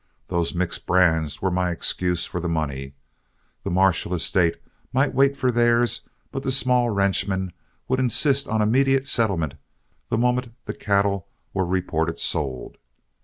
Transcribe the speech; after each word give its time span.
Those 0.29 0.55
mixed 0.55 0.87
brands 0.87 1.43
were 1.43 1.51
my 1.51 1.69
excuse 1.69 2.25
for 2.25 2.39
the 2.39 2.49
money; 2.49 2.95
the 3.63 3.69
Marshall 3.69 4.15
estate 4.15 4.55
might 4.91 5.13
wait 5.13 5.37
for 5.37 5.51
theirs, 5.51 6.01
but 6.31 6.41
the 6.41 6.51
small 6.51 6.89
ranchmen 6.89 7.53
would 7.87 7.99
insist 7.99 8.47
on 8.47 8.63
an 8.63 8.67
immediate 8.67 9.05
settlement 9.05 9.53
the 10.09 10.17
moment 10.17 10.55
the 10.65 10.73
cattle 10.73 11.27
were 11.53 11.67
reported 11.67 12.17
sold. 12.19 12.77